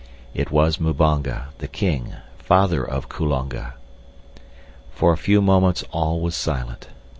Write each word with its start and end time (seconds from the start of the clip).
It 0.33 0.49
was 0.49 0.79
Mbonga, 0.79 1.49
the 1.59 1.67
king, 1.67 2.15
father 2.39 2.83
of 2.83 3.07
Kulonga. 3.07 3.75
For 4.89 5.13
a 5.13 5.15
few 5.15 5.43
moments 5.43 5.83
all 5.91 6.19
was 6.21 6.33
silent. 6.33 6.87